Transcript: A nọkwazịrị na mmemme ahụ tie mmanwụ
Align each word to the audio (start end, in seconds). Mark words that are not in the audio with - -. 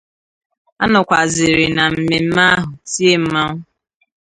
A 0.81 0.85
nọkwazịrị 0.91 1.65
na 1.77 1.83
mmemme 1.95 2.43
ahụ 2.55 2.69
tie 2.89 3.13
mmanwụ 3.23 3.57